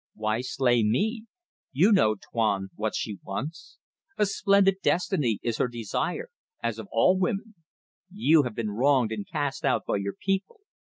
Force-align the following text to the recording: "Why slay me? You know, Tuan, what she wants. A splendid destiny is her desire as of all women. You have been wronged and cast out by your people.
"Why 0.15 0.41
slay 0.41 0.81
me? 0.81 1.27
You 1.73 1.91
know, 1.91 2.15
Tuan, 2.15 2.69
what 2.73 2.95
she 2.95 3.19
wants. 3.23 3.77
A 4.17 4.25
splendid 4.25 4.77
destiny 4.81 5.37
is 5.43 5.57
her 5.59 5.67
desire 5.67 6.29
as 6.63 6.79
of 6.79 6.87
all 6.91 7.19
women. 7.19 7.53
You 8.11 8.41
have 8.41 8.55
been 8.55 8.71
wronged 8.71 9.11
and 9.11 9.29
cast 9.31 9.63
out 9.63 9.85
by 9.85 9.97
your 9.97 10.13
people. 10.15 10.61